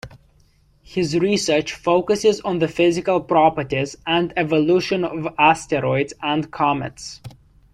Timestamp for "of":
5.05-5.27